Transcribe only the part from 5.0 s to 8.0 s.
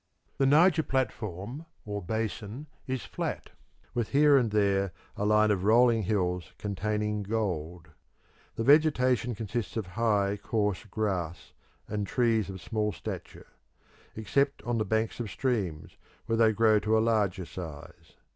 a line of rolling hills containing gold.